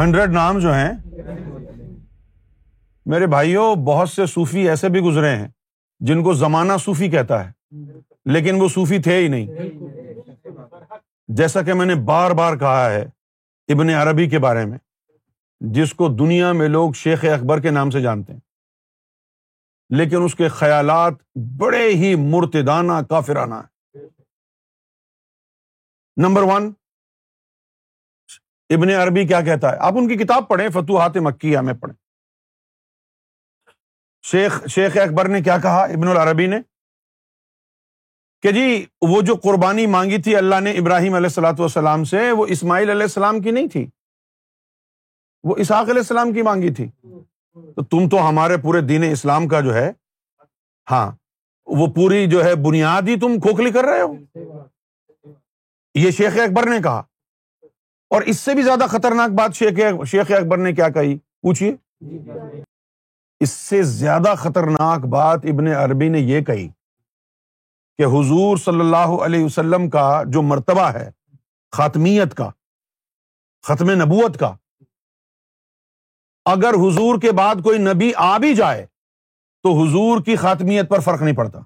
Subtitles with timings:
[0.00, 0.92] Hundred نام جو ہیں،
[3.06, 5.48] میرے بھائیوں، بہت سے صوفی ایسے بھی گزرے ہیں
[6.00, 7.50] جن کو زمانہ صوفی کہتا ہے،
[8.32, 9.46] لیکن وہ صوفی تھے ہی نہیں۔
[11.28, 13.02] جیسا کہ میں نے بار بار کہا ہے
[13.68, 14.78] ابن عربی کے بارے میں،
[15.60, 18.40] جس کو دنیا میں لوگ شیخ اکبر کے نام سے جانتے ہیں،
[19.90, 21.14] لیکن اس کے خیالات
[21.58, 23.98] بڑے ہی مرتدانہ، کافرانہ ہے
[26.16, 26.72] نمبر ون
[28.70, 31.96] ابن عربی کیا کہتا ہے؟ آپ ان کی کتاب پڑھیں، فتوحات مکیہ میں پڑھیں۔
[34.22, 36.60] شیخ شیخ اکبر نے کیا کہا ابن العربی نے؟
[38.42, 42.46] کہ جی وہ جو قربانی مانگی تھی اللہ نے ابراہیم علیہ السلاۃ والسلام سے، وہ
[42.48, 43.86] اسماعیل علیہ السلام کی نہیں تھی۔
[45.42, 46.88] وہ اسحاق علیہ السلام کی مانگی تھی۔
[47.52, 49.92] تو تم تو ہمارے پورے دین اسلام کا جو ہے
[50.90, 51.10] ہاں
[51.66, 54.14] وہ پوری جو ہے بنیاد ہی تم کھوکھلی کر رہے ہو۔
[55.94, 57.02] یہ شیخ اکبر نے کہا۔
[58.10, 61.76] اور اس سے بھی زیادہ خطرناک بات شیخ شیخ اکبر نے کیا کہی؟ پوچھیے
[63.40, 66.68] اس سے زیادہ خطرناک بات ابن عربی نے یہ کہی
[67.98, 71.10] کہ حضور صلی اللہ علیہ وسلم کا جو مرتبہ ہے،
[71.72, 72.50] خاتمیت کا،
[73.64, 74.54] ختم نبوت کا،
[76.44, 78.86] اگر حضور کے بعد کوئی نبی آ بھی جائے
[79.64, 81.60] تو حضور کی خاتمیت پر فرق نہیں پڑتا۔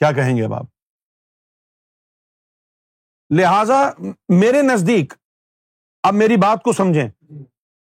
[0.00, 0.66] کیا کہیں گے اب آپ؟
[3.30, 3.90] لہذا
[4.28, 5.14] میرے نزدیک
[6.02, 7.08] اب میری بات کو سمجھیں۔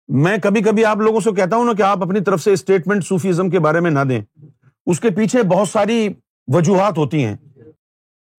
[0.08, 3.04] میں کبھی کبھی آپ لوگوں سے کہتا ہوں نا کہ آپ اپنی طرف سے اسٹیٹمنٹ
[3.04, 4.20] صوفیزم کے بارے میں نہ دیں۔
[4.86, 6.08] اس کے پیچھے بہت ساری
[6.46, 7.36] وجوہات ہوتی ہیں۔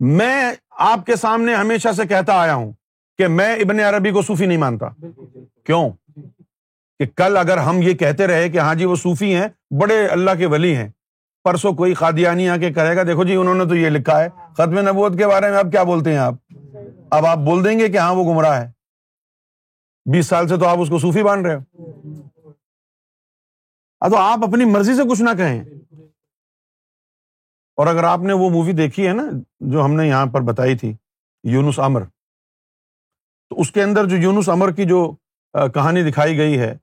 [0.01, 2.73] میں آپ کے سامنے ہمیشہ سے کہتا آیا ہوں
[3.19, 4.89] کہ میں ابن عربی کو صوفی نہیں مانتا۔
[5.65, 5.91] کیوں؟
[6.99, 10.31] کہ کل اگر ہم یہ کہتے رہے کہ ہاں جی وہ صوفی ہیں، بڑے اللہ
[10.39, 10.89] کے ولی ہیں۔
[11.45, 14.29] پرسوں کوئی قادیانی آ کے کہے گا، دیکھو جی انہوں نے تو یہ لکھا ہے۔
[14.53, 16.35] ختم نبوت کے بارے میں آپ کیا بولتے ہیں آپ؟
[17.11, 18.73] اب آپ بول دیں گے کہ ہاں وہ گمراہ ہے۔
[20.13, 21.61] بیس سال سے تو آپ اس کو صوفی مان رہے ہو۔
[24.11, 25.65] تو آپ اپنی مرضی سے کچھ نہ کہیں۔
[27.77, 29.23] اور اگر آپ نے وہ مووی دیکھی ہے نا،
[29.61, 30.97] جو ہم نے یہاں پر بتائی تھی،
[31.45, 32.05] یونس امر۔
[33.49, 35.13] تو اس کے اندر جو یونس امر کی جو
[35.53, 36.77] کہانی دکھائی گئی ہے،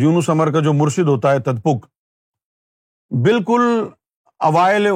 [0.00, 1.86] یونس امر کا جو مرشد ہوتا ہے تدپک،
[3.10, 3.88] بالکل
[4.38, 4.86] اوائل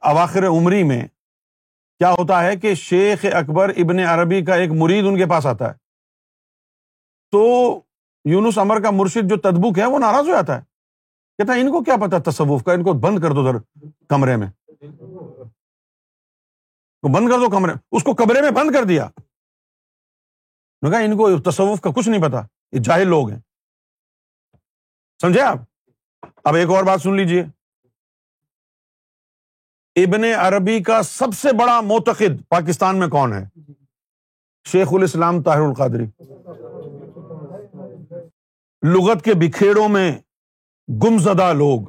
[0.00, 1.04] اواخر عمری میں
[1.98, 5.68] کیا ہوتا ہے کہ شیخ اکبر ابن عربی کا ایک مرید ان کے پاس آتا
[5.68, 5.74] ہے۔
[7.30, 7.40] تو
[8.24, 10.60] یونس امر کا مرشد جو تدبک ہے وہ ناراض ہو جاتا ہے۔
[11.38, 14.36] کہتا ہے، ان کو کیا پتا تصوف کا، ان کو بند کر دو ادھر کمرے
[14.36, 14.46] میں۔
[17.02, 19.08] بند کر دو کمرے، اس کو کمرے میں بند کر دیا۔
[20.90, 22.42] کہا، ان کو تصوف کا کچھ نہیں پتا
[22.72, 23.40] یہ جاہل لوگ ہیں۔
[25.20, 25.56] سمجھے آپ؟
[26.44, 27.44] اب ایک اور بات سن لیجیے
[29.96, 33.44] ابن عربی کا سب سے بڑا موتقد پاکستان میں کون ہے؟
[34.64, 36.04] شیخ الاسلام طاہر القادری۔
[38.82, 40.18] لغت کے بکھیڑوں میں
[40.88, 41.80] گمزدہ لوگ۔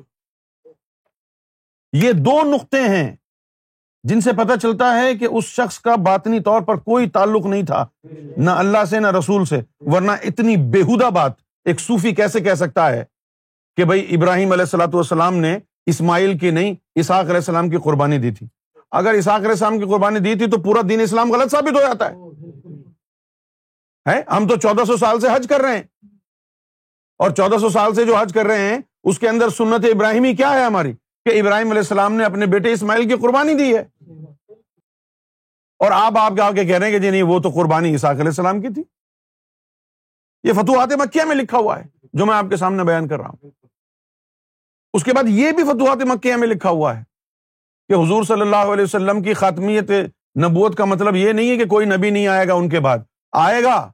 [1.94, 3.16] یہ دو نقطے ہیں
[4.04, 7.64] جن سے پتا چلتا ہے کہ اس شخص کا باطنی طور پر کوئی تعلق نہیں
[7.64, 7.86] تھا
[8.38, 11.32] نہ اللہ سے نہ رسول سے ورنہ اتنی بےحدہ بات
[11.66, 13.04] ایک صوفی کیسے کہہ سکتا ہے
[13.78, 18.18] کہ بھائی ابراہیم علیہ السلاۃ والسلام نے اسماعیل کی نہیں، اسحاق علیہ السلام کی قربانی
[18.18, 18.48] دی تھی۔
[18.92, 21.82] اگر اسحاق علیہ السلام کی قربانی دی تھی تو پورا دین اسلام غلط ثابت ہو
[21.82, 22.16] جاتا ہے۔
[24.32, 25.84] ہم تو چودہ سو سال سے حج کر رہے ہیں۔
[27.18, 30.36] اور چودہ سو سال سے جو حج کر رہے ہیں، اس کے اندر سنت ابراہیمی
[30.36, 30.94] کیا ہے ہماری؟
[31.26, 33.82] کہ ابراہیم علیہ السلام نے اپنے بیٹے اسماعیل کی قربانی دی ہے۔
[35.80, 38.26] اور آپ آپ کے کہہ رہے ہیں کہ جی نہیں، وہ تو قربانی اساق علیہ
[38.26, 38.84] السلام کی تھی۔
[40.44, 43.30] یہ فتوحات مکیہ میں لکھا ہوا ہے، جو میں آپ کے سامنے بیان کر رہا
[43.30, 43.50] ہوں۔
[44.98, 47.04] اس کے بعد یہ بھی فتوحات مکیہ میں لکھا ہوا ہے
[47.88, 49.92] کہ حضور صلی اللہ علیہ وسلم کی خاتمیت
[50.44, 52.98] نبوت کا مطلب یہ نہیں ہے کہ کوئی نبی نہیں آئے گا ان کے بعد۔
[53.32, 53.92] آئے گا،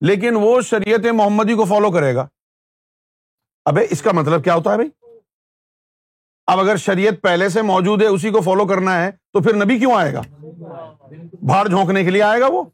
[0.00, 2.26] لیکن وہ شریعت محمدی کو فالو کرے گا۔
[3.64, 5.18] اب اس کا مطلب کیا ہوتا ہے بھائی؟
[6.46, 9.78] اب اگر شریعت پہلے سے موجود ہے، اسی کو فالو کرنا ہے، تو پھر نبی
[9.78, 10.22] کیوں آئے گا؟
[11.42, 12.64] باہر جھونکنے کے لیے آئے گا وہ؟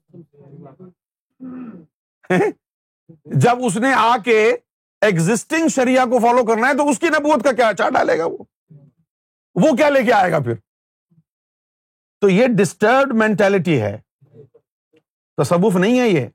[3.25, 4.57] جب اس نے آ کے
[5.01, 8.25] ایگزٹنگ شریعہ کو فالو کرنا ہے تو اس کی نبوت کا کیا چار ڈالے گا
[8.27, 8.39] وہ؟
[9.55, 10.55] وہ کیا لے کے آئے گا پھر؟
[12.21, 13.99] تو یہ ڈسٹربڈ مینٹلٹی ہے۔
[15.37, 16.27] تصوف نہیں ہے یہ۔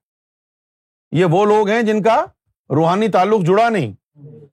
[1.11, 2.25] یہ وہ لوگ ہیں جن کا
[2.69, 3.93] روحانی تعلق جڑا نہیں۔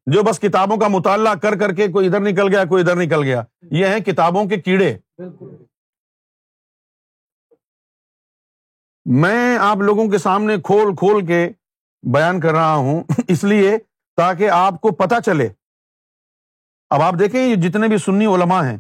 [0.07, 3.23] جو بس کتابوں کا مطالعہ کر کر کے کوئی ادھر نکل گیا، کوئی ادھر نکل
[3.23, 4.99] گیا۔ یہ ہیں کتابوں کے کیڑے۔
[9.05, 11.49] میں آپ لوگوں کے سامنے کھول کھول کے
[12.13, 13.79] بیان کر رہا ہوں۔ اس لیے
[14.17, 15.49] تاکہ آپ کو پتا چلے۔
[16.91, 18.79] اب آپ دیکھیں یہ جتنے بھی سنی علما ہیں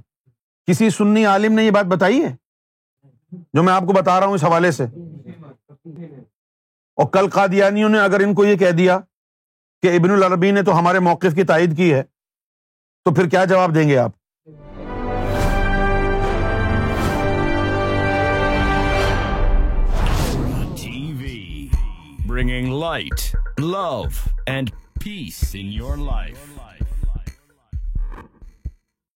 [0.67, 2.37] کسی سنی عالم نے یہ بات بتائی ہے؟
[3.53, 4.85] جو میں آپ کو بتا رہا ہوں اس حوالے سے۔
[6.97, 8.99] اور کل قادیانیوں نے اگر ان کو یہ کہہ دیا
[9.82, 12.03] کہ ابن العربی نے تو ہمارے موقف کی تائید کی ہے
[13.05, 14.11] تو پھر کیا جواب دیں گے آپ؟
[20.75, 21.23] TV,
[22.26, 23.35] bringing light,
[25.00, 26.90] peace in your life.